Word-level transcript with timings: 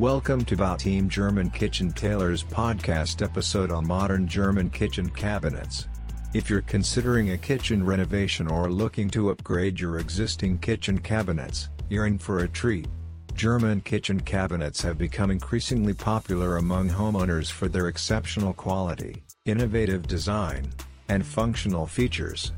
Welcome 0.00 0.46
to 0.46 0.56
Bauteam 0.56 1.08
German 1.08 1.50
Kitchen 1.50 1.92
Tailors 1.92 2.42
podcast 2.42 3.22
episode 3.22 3.70
on 3.70 3.86
modern 3.86 4.26
German 4.26 4.70
kitchen 4.70 5.10
cabinets. 5.10 5.88
If 6.32 6.48
you're 6.48 6.62
considering 6.62 7.32
a 7.32 7.36
kitchen 7.36 7.84
renovation 7.84 8.48
or 8.48 8.70
looking 8.70 9.10
to 9.10 9.28
upgrade 9.28 9.78
your 9.78 9.98
existing 9.98 10.56
kitchen 10.60 10.96
cabinets, 10.96 11.68
you're 11.90 12.06
in 12.06 12.16
for 12.16 12.38
a 12.38 12.48
treat. 12.48 12.88
German 13.34 13.82
kitchen 13.82 14.18
cabinets 14.18 14.80
have 14.80 14.96
become 14.96 15.30
increasingly 15.30 15.92
popular 15.92 16.56
among 16.56 16.88
homeowners 16.88 17.50
for 17.52 17.68
their 17.68 17.88
exceptional 17.88 18.54
quality, 18.54 19.22
innovative 19.44 20.06
design, 20.06 20.72
and 21.10 21.26
functional 21.26 21.86
features. 21.86 22.52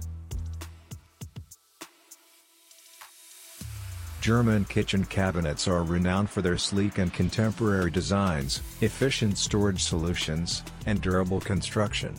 German 4.22 4.64
kitchen 4.66 5.04
cabinets 5.04 5.66
are 5.66 5.82
renowned 5.82 6.30
for 6.30 6.42
their 6.42 6.56
sleek 6.56 6.98
and 6.98 7.12
contemporary 7.12 7.90
designs, 7.90 8.62
efficient 8.80 9.36
storage 9.36 9.82
solutions, 9.82 10.62
and 10.86 11.02
durable 11.02 11.40
construction. 11.40 12.14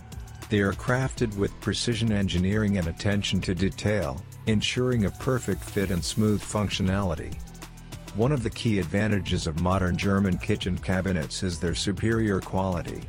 They 0.50 0.60
are 0.60 0.74
crafted 0.74 1.34
with 1.38 1.58
precision 1.62 2.12
engineering 2.12 2.78
and 2.78 2.88
attention 2.88 3.40
to 3.42 3.56
detail, 3.56 4.22
ensuring 4.48 5.06
a 5.06 5.12
perfect 5.12 5.64
fit 5.64 5.92
and 5.92 6.04
smooth 6.04 6.42
functionality. 6.42 7.38
One 8.16 8.34
of 8.34 8.44
the 8.44 8.50
key 8.50 8.80
advantages 8.80 9.48
of 9.48 9.62
modern 9.62 9.96
German 9.96 10.38
kitchen 10.38 10.78
cabinets 10.78 11.42
is 11.42 11.58
their 11.58 11.74
superior 11.74 12.42
quality. 12.42 13.04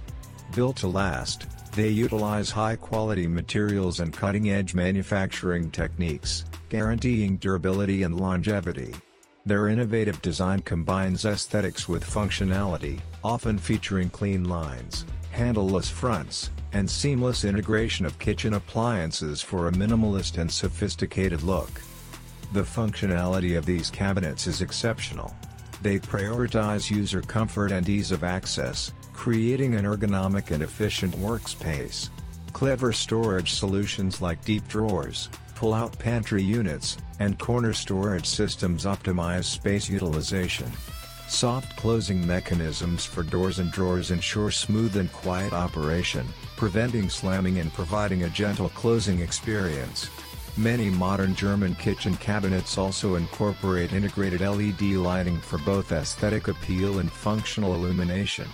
Built 0.54 0.76
to 0.76 0.86
last, 0.86 1.48
they 1.74 1.88
utilize 1.88 2.50
high-quality 2.50 3.26
materials 3.26 4.00
and 4.00 4.12
cutting-edge 4.12 4.74
manufacturing 4.74 5.70
techniques, 5.70 6.44
guaranteeing 6.68 7.36
durability 7.38 8.04
and 8.04 8.20
longevity. 8.20 8.94
Their 9.44 9.68
innovative 9.68 10.22
design 10.22 10.60
combines 10.60 11.24
aesthetics 11.24 11.88
with 11.88 12.04
functionality, 12.04 13.00
often 13.22 13.58
featuring 13.58 14.08
clean 14.08 14.44
lines, 14.44 15.04
handleless 15.32 15.90
fronts, 15.90 16.50
and 16.72 16.88
seamless 16.88 17.44
integration 17.44 18.06
of 18.06 18.18
kitchen 18.18 18.54
appliances 18.54 19.42
for 19.42 19.68
a 19.68 19.72
minimalist 19.72 20.38
and 20.38 20.50
sophisticated 20.50 21.42
look. 21.42 21.70
The 22.52 22.62
functionality 22.62 23.58
of 23.58 23.66
these 23.66 23.90
cabinets 23.90 24.46
is 24.46 24.62
exceptional. 24.62 25.34
They 25.82 25.98
prioritize 25.98 26.90
user 26.90 27.20
comfort 27.20 27.72
and 27.72 27.88
ease 27.88 28.12
of 28.12 28.24
access, 28.24 28.92
creating 29.14 29.74
an 29.74 29.84
ergonomic 29.84 30.50
and 30.50 30.62
efficient 30.62 31.14
workspace. 31.16 32.10
Clever 32.52 32.92
storage 32.92 33.52
solutions 33.52 34.20
like 34.20 34.44
deep 34.44 34.66
drawers, 34.68 35.30
pull-out 35.54 35.98
pantry 35.98 36.42
units, 36.42 36.98
and 37.20 37.38
corner 37.38 37.72
storage 37.72 38.26
systems 38.26 38.84
optimize 38.84 39.44
space 39.44 39.88
utilization. 39.88 40.70
Soft 41.28 41.76
closing 41.76 42.24
mechanisms 42.26 43.04
for 43.04 43.22
doors 43.22 43.58
and 43.58 43.72
drawers 43.72 44.10
ensure 44.10 44.50
smooth 44.50 44.96
and 44.96 45.10
quiet 45.12 45.52
operation, 45.52 46.26
preventing 46.56 47.08
slamming 47.08 47.58
and 47.58 47.72
providing 47.72 48.24
a 48.24 48.28
gentle 48.28 48.68
closing 48.70 49.20
experience. 49.20 50.10
Many 50.56 50.90
modern 50.90 51.34
German 51.34 51.74
kitchen 51.74 52.16
cabinets 52.18 52.78
also 52.78 53.16
incorporate 53.16 53.92
integrated 53.92 54.40
LED 54.40 54.82
lighting 54.82 55.38
for 55.40 55.58
both 55.58 55.90
aesthetic 55.90 56.46
appeal 56.46 57.00
and 57.00 57.10
functional 57.10 57.74
illumination. 57.74 58.46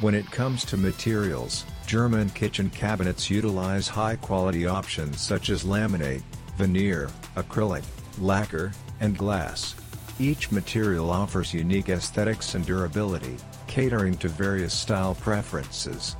When 0.00 0.16
it 0.16 0.28
comes 0.32 0.64
to 0.66 0.76
materials, 0.76 1.64
German 1.86 2.28
kitchen 2.30 2.68
cabinets 2.68 3.30
utilize 3.30 3.86
high-quality 3.86 4.66
options 4.66 5.20
such 5.20 5.50
as 5.50 5.62
laminate, 5.62 6.24
veneer, 6.56 7.10
acrylic, 7.36 7.84
lacquer, 8.18 8.72
and 8.98 9.16
glass. 9.16 9.76
Each 10.18 10.50
material 10.50 11.10
offers 11.10 11.54
unique 11.54 11.90
aesthetics 11.90 12.56
and 12.56 12.66
durability, 12.66 13.36
catering 13.68 14.16
to 14.16 14.28
various 14.28 14.74
style 14.74 15.14
preferences. 15.14 16.16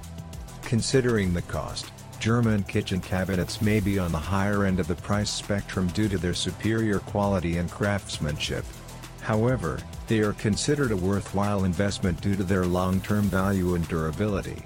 Considering 0.62 1.34
the 1.34 1.42
cost, 1.42 1.90
German 2.20 2.62
kitchen 2.62 3.00
cabinets 3.00 3.60
may 3.60 3.80
be 3.80 3.98
on 3.98 4.12
the 4.12 4.18
higher 4.18 4.66
end 4.66 4.78
of 4.78 4.86
the 4.86 4.94
price 4.94 5.30
spectrum 5.30 5.88
due 5.88 6.08
to 6.08 6.16
their 6.16 6.32
superior 6.32 7.00
quality 7.00 7.56
and 7.56 7.68
craftsmanship. 7.72 8.64
However, 9.24 9.80
they 10.06 10.20
are 10.20 10.34
considered 10.34 10.92
a 10.92 10.96
worthwhile 10.96 11.64
investment 11.64 12.20
due 12.20 12.36
to 12.36 12.44
their 12.44 12.66
long-term 12.66 13.22
value 13.24 13.74
and 13.74 13.88
durability. 13.88 14.62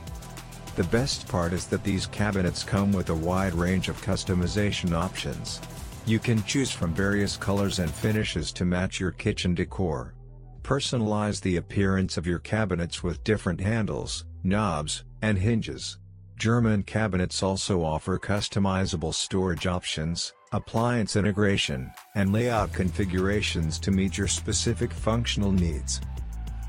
The 0.74 0.82
best 0.82 1.28
part 1.28 1.52
is 1.52 1.68
that 1.68 1.84
these 1.84 2.08
cabinets 2.08 2.64
come 2.64 2.90
with 2.90 3.10
a 3.10 3.14
wide 3.14 3.54
range 3.54 3.88
of 3.88 4.02
customization 4.02 4.94
options. 4.94 5.60
You 6.06 6.18
can 6.18 6.42
choose 6.42 6.72
from 6.72 6.92
various 6.92 7.36
colors 7.36 7.78
and 7.78 7.88
finishes 7.88 8.52
to 8.54 8.64
match 8.64 8.98
your 8.98 9.12
kitchen 9.12 9.54
decor. 9.54 10.14
Personalize 10.64 11.40
the 11.40 11.58
appearance 11.58 12.16
of 12.16 12.26
your 12.26 12.40
cabinets 12.40 13.00
with 13.00 13.22
different 13.22 13.60
handles, 13.60 14.24
knobs, 14.42 15.04
and 15.22 15.38
hinges. 15.38 15.98
German 16.36 16.82
cabinets 16.82 17.44
also 17.44 17.84
offer 17.84 18.18
customizable 18.18 19.14
storage 19.14 19.68
options, 19.68 20.32
appliance 20.52 21.16
integration, 21.16 21.90
and 22.14 22.32
layout 22.32 22.72
configurations 22.72 23.78
to 23.78 23.90
meet 23.90 24.16
your 24.16 24.28
specific 24.28 24.92
functional 24.92 25.52
needs. 25.52 26.00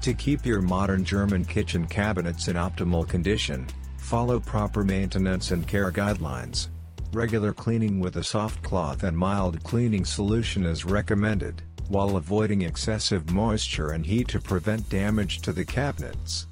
To 0.02 0.14
keep 0.14 0.46
your 0.46 0.62
modern 0.62 1.04
German 1.04 1.46
kitchen 1.46 1.86
cabinets 1.88 2.48
in 2.48 2.56
optimal 2.56 3.08
condition, 3.08 3.68
follow 3.98 4.40
proper 4.40 4.84
maintenance 4.84 5.52
and 5.52 5.68
care 5.68 5.92
guidelines. 5.92 6.68
Regular 7.14 7.54
cleaning 7.54 8.00
with 8.00 8.18
a 8.18 8.24
soft 8.24 8.62
cloth 8.64 9.04
and 9.04 9.18
mild 9.18 9.64
cleaning 9.64 10.06
solution 10.06 10.66
is 10.66 10.86
recommended, 10.86 11.62
while 11.88 12.18
avoiding 12.18 12.62
excessive 12.62 13.32
moisture 13.32 13.92
and 13.92 14.06
heat 14.06 14.28
to 14.28 14.40
prevent 14.40 14.90
damage 14.90 15.42
to 15.42 15.52
the 15.52 15.66
cabinets. 15.66 16.48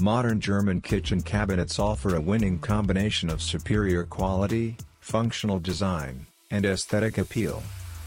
Modern 0.00 0.40
German 0.40 0.80
kitchen 0.80 1.20
cabinets 1.20 1.78
offer 1.78 2.14
a 2.16 2.20
winning 2.20 2.58
combination 2.58 3.28
of 3.28 3.42
superior 3.42 4.04
quality, 4.04 4.76
functional 5.00 5.58
design, 5.58 6.24
and 6.50 6.64
aesthetic 6.66 7.18
appeal. 7.18 7.62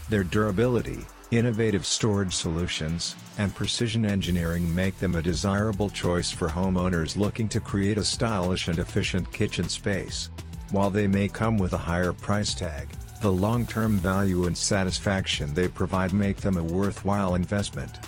Their 0.08 0.24
durability, 0.24 1.06
innovative 1.30 1.86
storage 1.86 2.34
solutions, 2.34 3.16
and 3.38 3.54
precision 3.54 4.04
engineering 4.04 4.72
make 4.74 4.98
them 4.98 5.14
a 5.14 5.22
desirable 5.22 5.90
choice 5.90 6.30
for 6.30 6.48
homeowners 6.48 7.16
looking 7.16 7.48
to 7.48 7.60
create 7.60 7.98
a 7.98 8.04
stylish 8.04 8.68
and 8.68 8.78
efficient 8.78 9.32
kitchen 9.32 9.68
space. 9.68 10.30
While 10.70 10.90
they 10.90 11.06
may 11.06 11.28
come 11.28 11.58
with 11.58 11.72
a 11.72 11.78
higher 11.78 12.12
price 12.12 12.54
tag, 12.54 12.88
the 13.20 13.32
long-term 13.32 13.96
value 13.98 14.44
and 14.44 14.56
satisfaction 14.56 15.54
they 15.54 15.68
provide 15.68 16.12
make 16.12 16.36
them 16.36 16.58
a 16.58 16.62
worthwhile 16.62 17.34
investment. 17.36 17.98